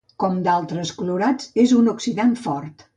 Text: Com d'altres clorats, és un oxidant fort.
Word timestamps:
Com 0.21 0.39
d'altres 0.47 0.95
clorats, 1.03 1.53
és 1.67 1.77
un 1.83 1.95
oxidant 1.97 2.39
fort. 2.49 2.89